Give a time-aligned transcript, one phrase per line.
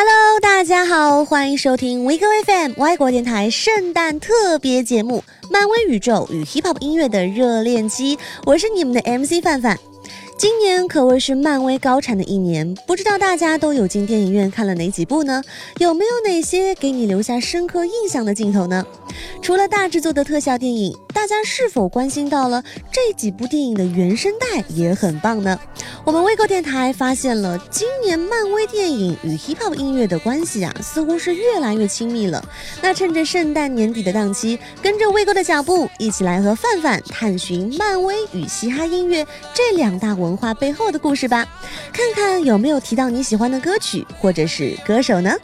[0.00, 9.76] Hello，大家好，欢迎收听 w e g o FM 外国电台圣诞特别节目《漫威宇宙与 Hip Hop 音乐的热恋期》，我是你们的 MC 范范。
[10.38, 15.42] 今年可谓是漫威高产的一年，不知道大家都有进电影院看了哪几部呢？
[15.78, 18.86] 有没有哪些给你留下深刻印象的镜头呢？
[19.42, 22.62] 除了大制作的特效电影，大家是否关心到了
[22.92, 25.58] 这几部电影的原声带也很棒呢？
[26.04, 32.42] 我们微购电台发现了今年漫威电影与 hip hop 音乐的关系啊，似乎是越来越亲密了。
[32.80, 40.27] 那趁着圣诞年底的档期，跟着微购的脚步，一起来和范范探寻漫威与嘻哈音乐这两大文。
[40.28, 41.46] 文化背后的故事吧，
[41.90, 45.34] 看看有没有提到你喜欢的歌曲或者是歌手呢？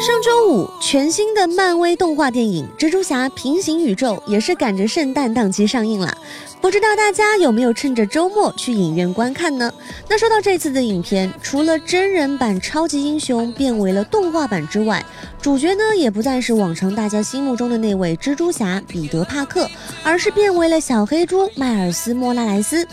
[0.00, 6.16] 上周五，全新的漫威动画电影《蜘蛛侠：平行宇宙》也是赶着圣诞档期上映了。
[6.60, 9.72] 不知道大家有没有趁着周末去影院观看呢？
[10.08, 15.04] 那说到这次的影片，除了真人版超级英雄变为了动画版之外，
[15.40, 19.70] 主角呢也不再是往常大家心目中的那位蜘蛛侠彼得·帕克，
[20.02, 22.86] 而是变为了小黑猪迈尔斯·莫拉莱斯。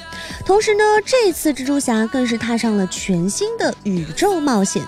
[0.45, 4.83] 同时呢，这次蜘蛛侠更是踏上了全新的宇宙冒险。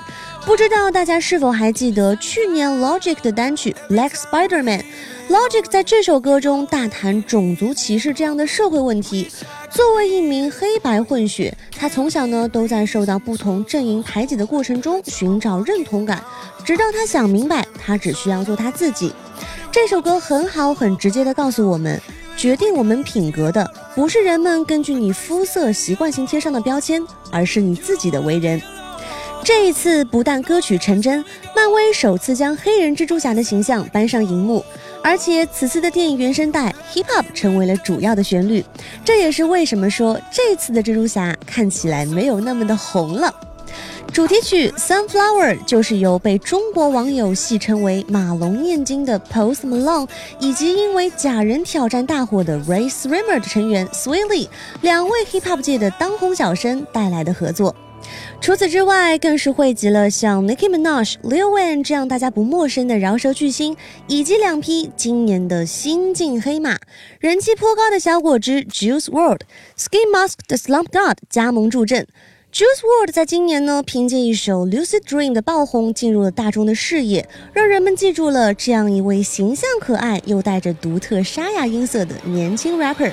[0.47, 4.79] 不知道大家是否还记得去年 Logic 的单曲《Black Spider-Man》。
[5.27, 9.29] Logic 在这首歌中大谈种族歧视这样的社会问题。
[9.69, 16.23] 作为一名黑白混血，他从小呢都在受到不同阵营排挤的过程中寻找认同感，
[16.63, 19.11] 直到他想明白，他只需要做他自己。
[19.69, 22.01] 这首歌很好，很直接的告诉我们，
[22.37, 28.61] 决定我们品格的不是人们根据你肤色习惯性贴上的标签，而是你自己的为人。
[29.47, 31.23] 这一次不但歌曲成真，
[31.55, 34.61] 漫威首次将黑人蜘蛛侠的形象搬上荧幕。
[35.01, 38.61] 而且此次的电影原声带 Hip Hop 成为了主要的旋律，
[39.05, 43.33] 这也是为什么说这次的蜘蛛侠看起来没有那么的红了。
[44.11, 50.09] 主题曲 Sunflower 就是由被中国网友戏称为马龙念经的 Post Malone，
[50.41, 54.49] 以及因为假人挑战大火的 Ray Srimmer 的成员 Swilly
[54.81, 57.73] 两位 Hip Hop 界的当红小生带来的合作。
[58.39, 63.75] 除此之外，更是汇集了像 Nicki Minaj、Lil Wayne 这样大家不陌生的饶舌巨星，
[64.07, 66.77] 以及两匹今年的新晋黑马，
[67.19, 69.41] 人气颇高的小果汁 Juice World、
[69.77, 72.07] Ski Mask 的 Slump God 加盟助阵。
[72.53, 83.11] Juice World 在今年呢，凭借一首 Lucid Dream 的爆红，进入了大众的视野，让人们记住了这样一位形象可爱又带着独特沙哑音色的年轻 rapper。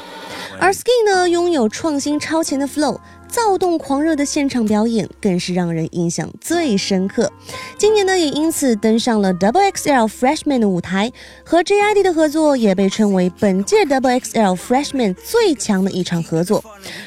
[0.61, 3.01] 而 Ski 呢，拥有创新超前的 flow。
[3.35, 7.33] 躁动狂热的现场表演更是让人印象最深刻。
[7.77, 11.11] 今年呢，也因此登上了 Double XL Freshman 的舞台，
[11.43, 16.65] 和 JID 的合作也被称为本届 Double XL Freshman 最强的一场合作。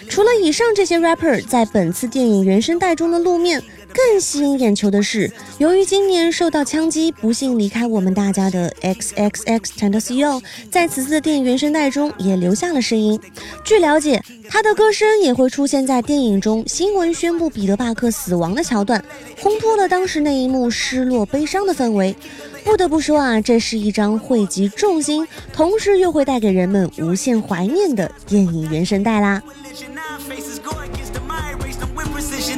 [0.09, 3.63] 除了以上这些 rapper 在本次电影原声带中的露面。
[3.93, 13.19] 更吸引眼球的是，由于今年受到枪击不幸离开我们大家的 X X X Tentacion，在此次的电影原声带中也留下了声音。
[13.63, 19.03] 据了解，他的歌声也会出现在电影中新闻宣布彼得·帕克死亡的桥段，
[19.41, 22.15] 烘托了当时那一幕失落悲伤的氛围。
[22.63, 29.41] 不得不说啊，这是一张汇集众星，同时又会带给人们无限怀念的电影原声带啦。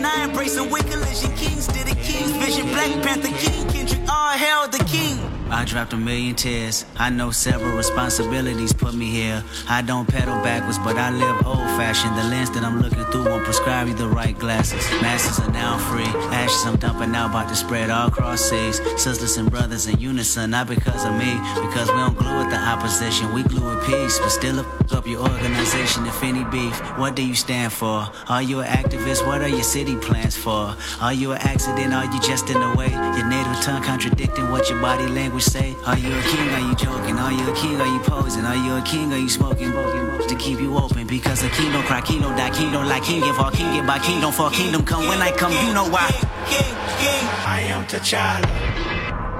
[0.06, 1.00] I embrace some wicked
[1.36, 2.68] kings to the king's vision.
[2.68, 5.29] Black Panther King, Kendrick, all hail the king.
[5.52, 6.86] I dropped a million tears.
[6.98, 9.44] I know several responsibilities put me here.
[9.68, 12.16] I don't pedal backwards, but I live old fashioned.
[12.18, 14.88] The lens that I'm looking through won't prescribe you the right glasses.
[15.02, 16.06] Masses are now free.
[16.32, 18.78] Ashes I'm dumping out, about to spread all across seas.
[19.02, 21.34] Sisters and brothers in unison, not because of me.
[21.56, 24.20] Because we don't glue with the opposition, we glue with peace.
[24.20, 24.60] But still
[24.92, 26.78] up your organization if any beef.
[26.98, 28.08] What do you stand for?
[28.28, 29.26] Are you an activist?
[29.26, 30.76] What are your city plans for?
[31.02, 31.94] Are you an accident?
[31.94, 32.90] Are you just in the way?
[32.92, 36.50] Your native tongue contradicting what your body language say, Are you a king?
[36.50, 37.18] Are you joking?
[37.18, 37.80] Are you a king?
[37.80, 38.46] Are you posing?
[38.46, 39.12] Are you a king?
[39.12, 39.72] Are you smoking?
[39.72, 43.04] To keep you open because a king don't cry, king don't die, king don't like
[43.04, 45.74] king give all king get by king don't fall, kingdom come when I come, you
[45.74, 46.08] know why.
[46.48, 48.48] King, king, I am T'Challa.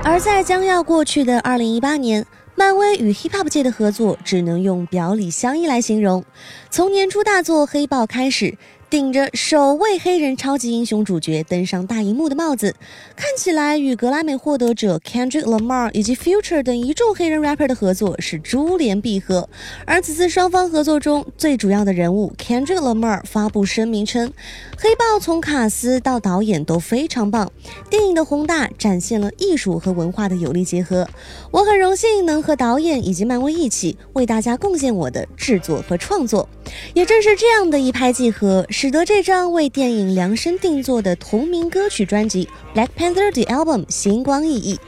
[0.04, 2.26] 而在将要过去的二零一八年，
[2.56, 6.24] 漫威与 hip hop 界的合作只能用表里相依来形容。
[6.72, 8.58] 从年初大作《黑豹》开始。
[8.90, 12.76] 顶着首位黑人超级英雄主角登上大荧幕的帽子，
[13.16, 19.48] 看起来与格莱美获得者 Kendrick Lamar 以及 Future 等一众黑人 rapper 的合作是珠联璧合。
[19.86, 24.34] 而此次双方合作中最主要的人物 Kendrick Lamar 发布声明称，
[24.76, 27.52] 黑豹从卡斯到导演都非常棒，
[27.92, 31.08] 电影的宏大展现了艺术和文化的有力结合。
[31.52, 36.50] 我很荣幸能和导演以及漫威一起为大家贡献我的制作和创作。
[36.94, 38.66] 也正是这样的一拍即合。
[38.70, 44.80] 使得这张为电影量身定做的同名歌曲专辑《Black Panther: The Album》星光熠熠。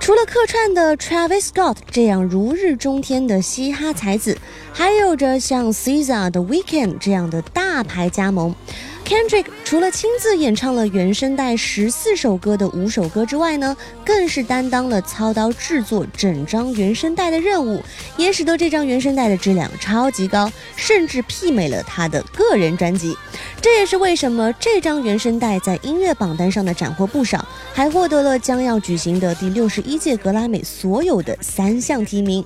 [0.00, 4.38] 除了客串的 Travis Scott 这样如日中天的嘻哈才子，
[4.72, 8.54] 还有着像 SZA、The Weekend 这样的大牌加盟。
[9.08, 13.74] Kendrick 除了亲自演唱了原声带十四首歌的五首歌之外呢，
[14.04, 17.82] 更是担当了操刀制作整张原声带的任务，
[18.18, 23.16] 也使得这张原声带的质量超级高，甚至媲美了他的个人专辑。
[23.62, 32.44] 这也是为什么这张原声带在音乐榜单上的斩获不少，还获得了将要举行的第六十一届格莱美所有的三项提名。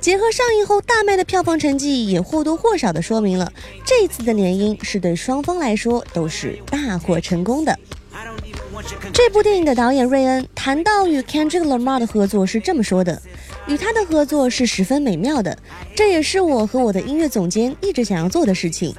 [0.00, 3.52] 结合上映后大卖的票房成绩，也或多或少的说明了
[3.84, 5.95] 这次的联姻是对双方来说。
[6.12, 7.78] 都是大获成功的。
[9.12, 13.20] 这部电影的导演瑞恩谈到与 Kendrick Lamar 的合作是这么说的
[13.66, 15.56] ：“与他的合作是十分美妙的，
[15.94, 18.94] 这也是我和我的音乐总监一直想要做的事情。”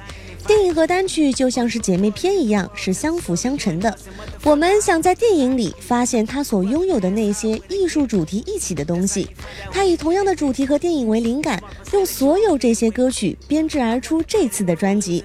[0.48, 3.94] 电影和单曲就像是姐妹篇一样，是相辅相成的。
[4.42, 9.28] 我们想在电影里发现他所拥有的那些艺术主题一起的东西。
[9.70, 11.62] 他以同样的主题和电影为灵感，
[11.92, 15.22] 用所有这些歌曲编制而出这次的专辑。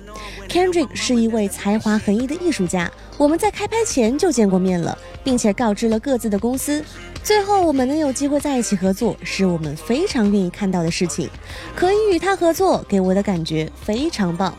[0.50, 6.84] Kendrick 是一位才华横溢的艺术家，我们在开拍前就见过面了，并且告知了各自的公司。
[7.24, 11.30] 最后我们能有机会在一起合作，是我们非常愿意看到的事情。
[11.74, 14.54] 可以与他合作，给我的感觉非常棒。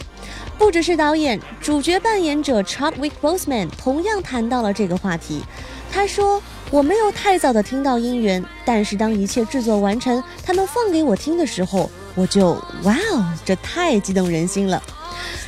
[0.59, 5.43] 不只是导演，主角扮演者 Chadwick Boseman 同样谈到了这个话题。
[5.93, 12.53] 他说：“我没有太早的听到音源，但是当一切制作完成，他们放给我听的时候，我就
[12.83, 14.83] 哇哦，这太激动人心了。”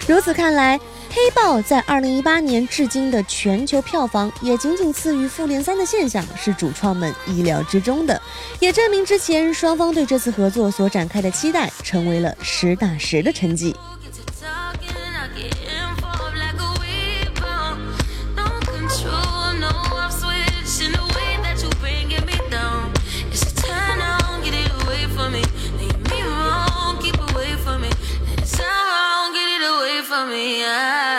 [0.07, 0.79] 如此看来，
[1.11, 8.21] 《黑豹》在2018年至今的全球票房也仅仅次于《复联三》的现象，是主创们意料之中的，
[8.61, 13.75] 也证明之前双方对这次合作所展开的期待成为了实打实的成绩。
[30.37, 31.16] 也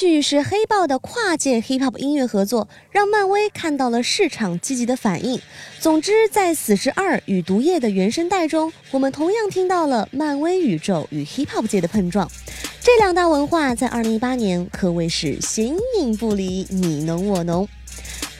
[0.00, 5.38] 据是黑豹的跨界 hip hop 音乐合作，让漫威看到了市场积极的反应。
[5.78, 12.26] 总之，在《死侍二》与《毒液》的原声带中，我们同样听到了漫威宇宙与 hip hop 界的碰撞。
[12.80, 17.68] 这两大文化在2018年可谓是形影不离，你侬我侬。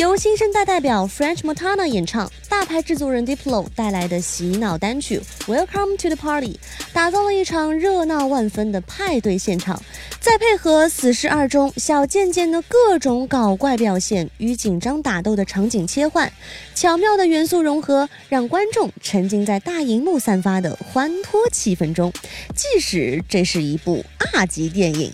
[0.00, 6.58] 由新生代代表 French Montana 演唱，大牌制作人 Diplo 带来的洗脑单曲 Welcome to the Party，
[6.94, 9.82] 打造了一场热闹万分的派对现场。
[10.18, 16.32] 再配合《死侍二》中小贱贱的各种搞怪表现与紧张打斗的场景切换，
[16.74, 22.10] 巧妙的元素融合，让观众沉浸在大荧幕散发的欢脱气氛中。
[22.54, 24.02] 即使这是一部
[24.32, 25.12] R 级电影。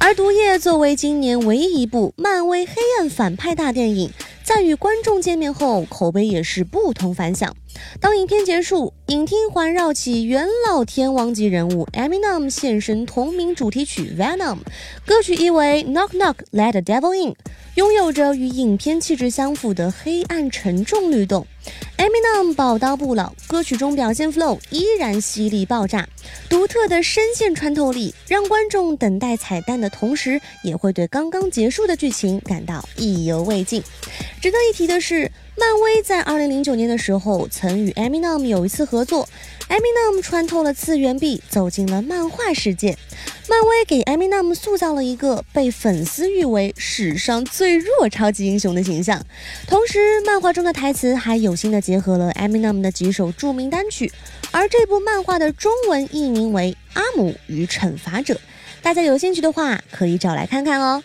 [0.00, 4.10] 而《毒液》作为今年唯一一部漫威黑暗反派大电影，
[4.48, 7.54] 在与观众见面后，口碑也是不同凡响。
[8.00, 14.56] 当影片结束，影厅环绕起元老天王级人物 Eminem 现身同名主题曲 Venom，
[15.04, 17.34] 歌曲意为 Knock Knock Let the Devil In，
[17.74, 21.46] 拥有着与影片气质相符的黑暗沉重律动。
[21.98, 26.08] Eminem 宝刀不老，歌曲中表现 flow 依然犀利爆炸，
[26.48, 33.82] 独特的声线穿透力让观众等待彩蛋的同时，也会对刚刚结束的剧情感到意犹未尽。
[34.40, 35.30] 值得一提的是。
[35.60, 39.28] 漫威在二零零九年的时候曾与 Eminem 有一次合作
[39.68, 42.96] ，Eminem 穿透了次元壁，走进了漫画世界。
[43.48, 49.20] 漫威给 Eminem 塑造了一个被粉丝誉为史上最弱超级英雄的形象。
[49.66, 54.12] 同时，漫画中的台词还有心的结合了 Eminem 的几首著名单曲。
[54.52, 58.34] 而这部漫画的中文译名为《阿姆与惩罚者》，
[58.80, 61.02] 大家有兴趣的话可以找来看看哦。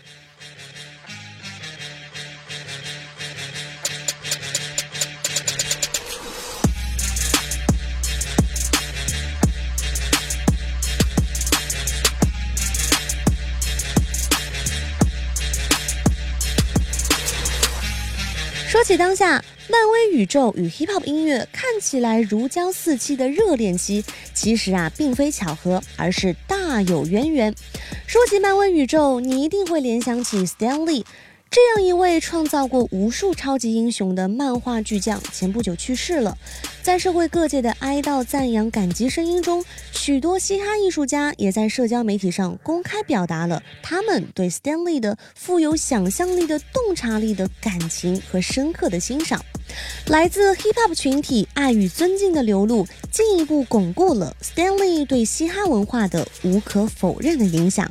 [18.83, 27.55] 说起当下，漫威宇宙与 hip hop 音乐看起来如胶似漆的热恋期，其实啊，并非巧合，而是大有渊源。
[28.05, 31.05] 说起漫威宇宙，你一定会联想起 Stan Lee。
[31.53, 36.35] 这样一位创造过无数超级英雄的漫画巨匠，前不久去世了。
[36.81, 49.39] 在社会各界的哀悼、赞扬、感激声音中，许多嘻哈艺术家也在社交媒体上公开表达了他们对 Stanley 的富有想象力的洞察力的感情和深刻的欣赏。
[50.07, 57.87] 来自 Hip Hop 群体爱与尊敬的流露，进一步巩固了 Stanley 对嘻哈文化的无可否认的影响。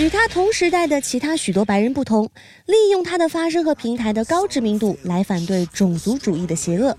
[0.00, 2.26] 与他同时代的其他许多白人不同，
[2.64, 6.96] 利用他的发声和平台的高知名度来反对种族主义的邪恶。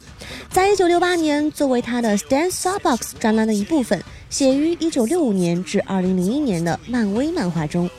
[0.52, 7.90] 在一九六八年，作为他的《Stand s a r b o x 专栏的一部分，写于一九六五年至二零零一年的漫威漫画中。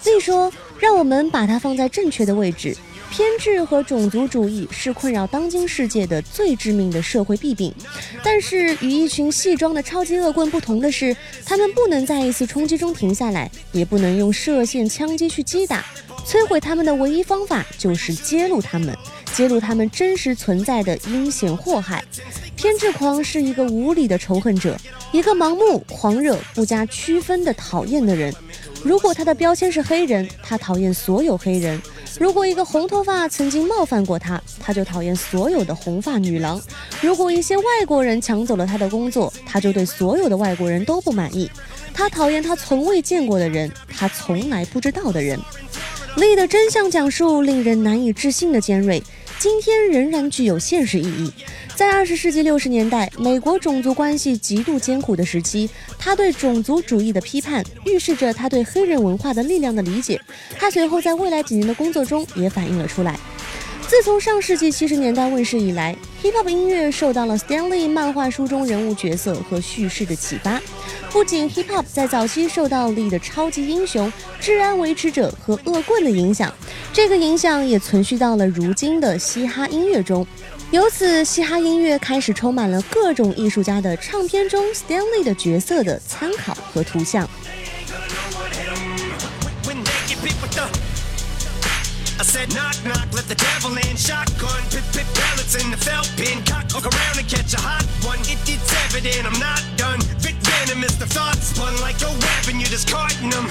[0.00, 2.76] 所以说，让我们把它放在正确的位置。
[3.12, 7.70] 偏执和种族主义是困扰当今世界的最致命的社会弊病，
[8.24, 11.14] 但是与一群戏装的超级恶棍不同的是，
[11.44, 15.84] 他们不能在一次冲击中停下来，也不能用射线枪击去击打，
[16.26, 18.96] 摧毁他们的唯一方法就是揭露他们，
[19.34, 22.02] 揭露他们真实存在的阴险祸害。
[22.56, 24.74] 偏执狂是一个无理的仇恨者，
[25.12, 28.34] 一个盲目狂热、不加区分的讨厌的人。
[28.82, 31.78] 如果他的标签是黑人，他讨厌所有黑人。
[32.18, 36.60] 如果一个红头发曾经冒犯过他，他就讨厌所有的红发女郎；
[37.00, 41.50] 如果一些外国人抢走了他的工作，他就对所有的外国人都不满意。
[41.94, 45.38] 他讨厌他从未见过的人，他从来不知道的人。
[46.16, 49.02] 力的真相讲述令人难以置信的尖锐。
[49.38, 51.32] 今天仍然具有现实意义。
[51.82, 60.20] 在二十世纪六十年代，美国种族关系极度艰苦的时期，他对种族主义的批判预示着他对黑人文化的力量的理解。
[60.56, 63.18] 他随后在未来几年的工作中也反映了出来。
[63.88, 70.62] 自从上世纪七十年代问世以来，hip hop 音乐受到了 Stanley 漫画书中人物角色和叙事的启发。
[71.10, 74.10] 不仅 hip hop 在早期受到力的超级英雄、
[74.40, 76.54] 治安维持者和恶棍的影响，
[76.92, 80.24] 这个影响也存续到了如今的嘻哈音乐中。
[80.72, 87.28] 由此，嘻哈音乐开始充满了各种艺术家的唱片中 Stanley 的角色的参考和图像。
[98.92, 99.42] Venom.
[100.84, 102.60] is the thought spun like a weapon.
[102.60, 103.48] You're discarding them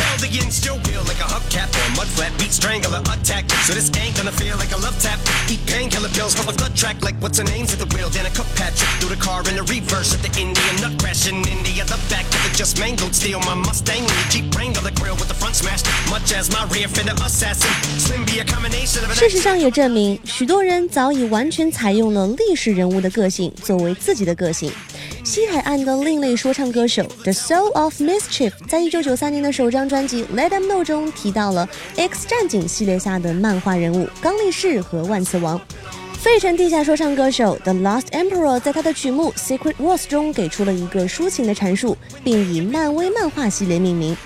[0.00, 3.48] held against your will like a hubcap or a mud flat beat strangler attack.
[3.66, 5.18] So this ain't gonna feel like a love tap.
[5.48, 8.08] Eat painkiller pills from a blood track like what's her name's at the wheel.
[8.08, 11.28] Then a cup Patrick through the car in the reverse at the Indian nut crash
[11.28, 11.84] in India.
[11.84, 13.40] The back of the just mangled steel.
[13.40, 15.86] My Mustang and the Jeep Wrangler the grill with the front smashed.
[16.08, 17.70] Much as my rear fender assassin.
[17.98, 24.72] Slim be a combination of 事实上也证明，许多人早已完全采用了历史人物的个性作为自己的个性。
[25.23, 31.67] 西海岸的另类说唱歌手 The Soul of Mischief 在一九九三年的首张专辑《Let Them Know》中提到了
[31.99, 35.61] 《X 战警》系列下的漫画人物刚力士和万磁王。
[36.19, 44.17] 费城地下说唱歌手 The Lost Emperor 在他的曲目《Secret Wars》中给出了一个抒情的阐述，并以漫威漫画系列命名。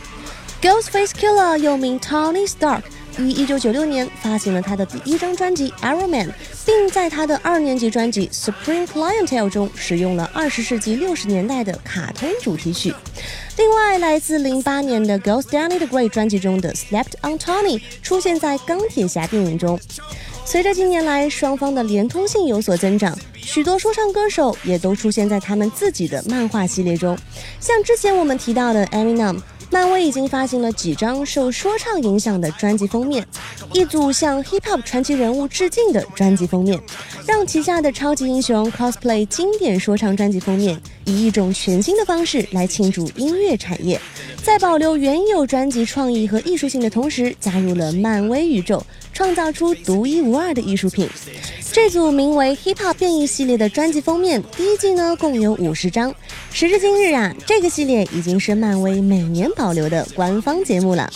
[0.61, 2.81] Ghostface Killer 又名 Tony Stark。
[3.17, 6.27] 于1996年发行了他的第一张专辑《Arrow Man》，
[6.65, 12.93] 并在他的二年级专辑《Supreme Clientele》中使用了20世纪60年代的卡通主题曲。
[13.57, 19.79] 另外，来自08年的《Girls Stanley the Great》专辑中的《Slept on Tony》出现在钢铁侠电影中。
[20.47, 27.17] 随着近年来双方的连通性有所增长，许多说唱歌手也都出现在他们自己的漫画系列中。
[27.59, 29.39] 像之前我们提到的 Eminem，
[29.71, 33.25] 漫威已经发行了几张受说唱影响的专辑封面，
[33.73, 36.79] 一组向 Hip Hop 传奇人物致敬的专辑封面，
[37.27, 43.99] 让旗下的超级英雄 cosplay 经典说唱专辑封面，以一种全新的方式来庆祝音乐产业，
[44.43, 48.81] 在保留原有专辑创意和艺术性的同时，加入了漫威宇宙。
[49.15, 51.09] 创造出独一无二的艺术品。
[51.75, 56.15] 这组名为 Hip Hop 变异系列的专辑封面，第一季呢共有五十张。
[56.53, 61.11] 时至今日啊，这个系列已经是漫威每年保留的官方节目了。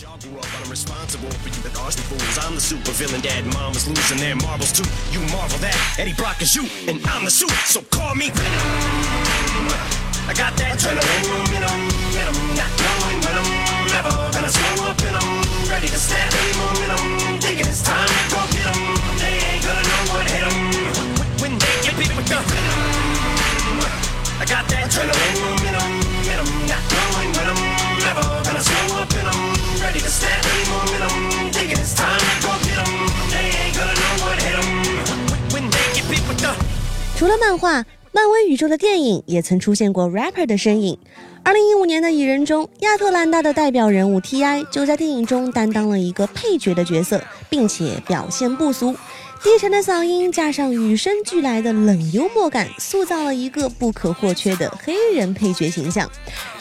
[37.59, 40.97] 话，漫威宇宙的电影也曾出现过 rapper 的身影。
[41.43, 44.63] 二零一五年的《蚁人》中，亚特兰大的代表人物 T.I.
[44.71, 48.95] 就在电影中担当了一个配角的角色，并且表现不俗。
[49.43, 56.09] 低沉的嗓音加上与生俱来的冷幽默感，塑造了一个不可或缺的黑人配角形象。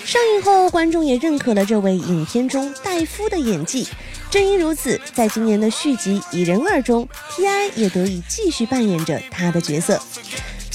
[0.05, 3.87] 上映后，观众也认可了这位影片中戴夫的演技。
[4.31, 7.71] 正因如此，在今年的续集《蚁人二》中，T.I.
[7.75, 10.01] 也得以继续扮演着他的角色。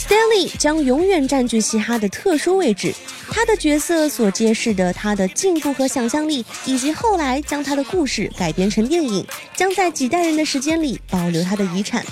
[0.03, 2.93] Stanley 将永远占据嘻哈的特殊位置。
[3.31, 12.05] 他的角色所揭示的他的进步和想象力，以及后来将他的故事改编成电影，将在几代人的时间里保留他的遗产。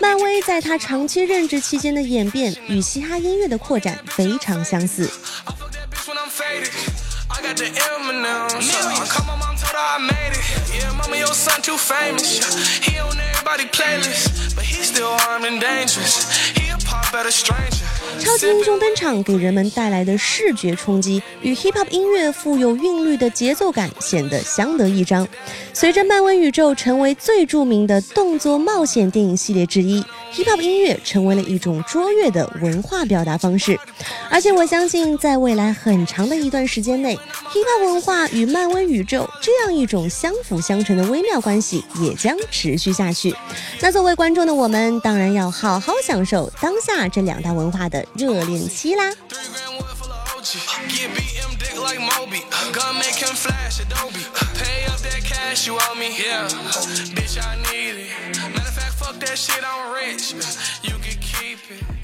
[0.00, 5.10] 漫威在他长期任职期间的演变与嘻哈音乐的扩展非常相似。
[18.18, 25.28] 超级英雄登场，给人们带来的视觉冲击与 hip hop 音乐富有韵律的节奏感显得相得益彰。
[25.72, 30.04] 随着漫威宇宙成为最著名的动作冒险电影系列之一
[30.34, 33.78] ，hip hop 音乐成为了一种卓越的文化表达方式。
[34.30, 43.34] 而且我相信，在未来很长的一段时间内，hip hop 文化与漫威宇宙这样一种相辅相成的微妙关系也将持续下去。
[43.80, 48.04] 那作为观众的我们，当然要好好享受当下这两大文化的。
[48.14, 49.12] 热恋期啦。
[59.04, 60.32] Fuck that shit, I'm rich.
[60.82, 62.03] You can keep it.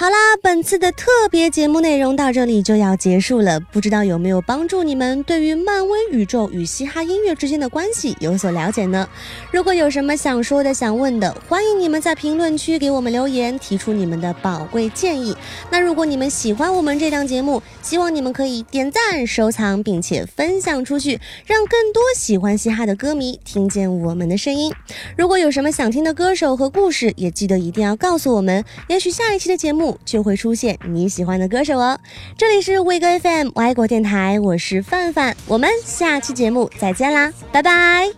[0.00, 3.60] 好啦，本次的特别节目内容到这里就要结束了。
[3.60, 9.06] 不知道有没有帮助你们对于漫威宇宙与嘻哈音乐之间的关系有所了解呢？
[9.50, 15.36] 如果有什么想说的、想问的，欢迎你们在评论区给我们留言，提出你们的宝贵建议。
[15.70, 24.72] 那如果你们喜欢我们这档节目，希望你们可以点赞、收藏，并且分享出去，让更多喜欢嘻哈的歌迷听见我们的声音。
[25.18, 29.89] 如果有什么想听的歌手和故事，也记得一定要告诉我们，也许下一期的节目。
[30.04, 31.98] 就会出现你喜欢的歌手哦。
[32.36, 38.10] 这里是威哥 FM 外国电台，我是范范，我们下期节目再见啦，拜拜。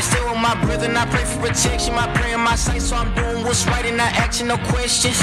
[0.00, 1.94] Stay with my brother and I pray for protection.
[1.94, 5.22] My prayer in my sight, so I'm doing what's right and not asking no questions.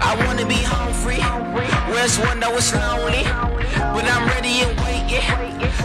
[0.00, 1.20] I wanna be home free.
[1.92, 3.24] Where's one that was lonely?
[3.94, 5.22] But I'm ready and waiting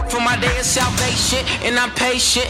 [0.08, 2.48] for my day of salvation, and I'm patient.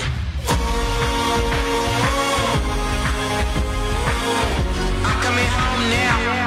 [5.08, 6.37] I'm coming home now.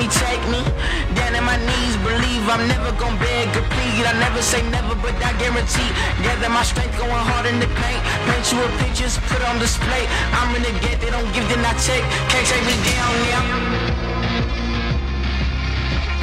[0.00, 0.64] Me, take me.
[1.12, 4.04] Down in my knees, believe I'm never gon' beg a plead.
[4.08, 5.90] I never say never, but I guarantee.
[6.24, 8.00] Gather my strength, going hard in the paint.
[8.24, 10.08] Paint you a pictures, put on display.
[10.32, 12.04] I'm in the get, they don't give, then I take.
[12.32, 13.44] Can't take me down now.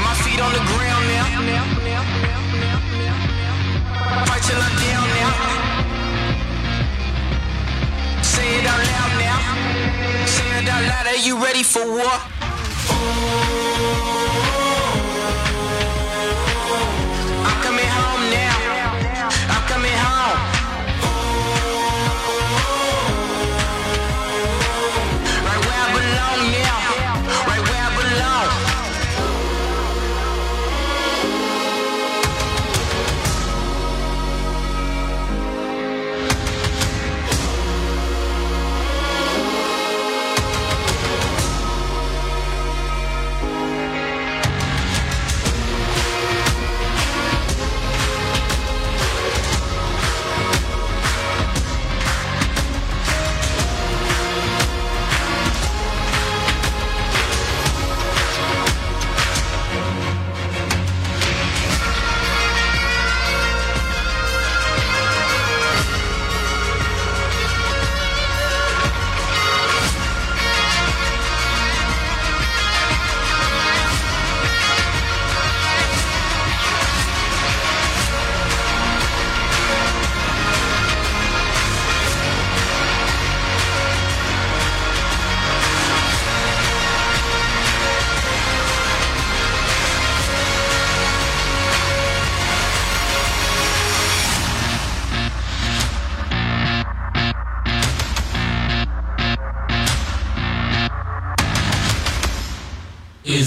[0.02, 1.28] My feet on the ground now.
[4.26, 5.34] Fight till I'm down now.
[8.26, 9.40] Say it out loud now.
[10.26, 11.06] Say it out loud.
[11.14, 12.18] Are you ready for war?
[13.00, 14.27] Thank you.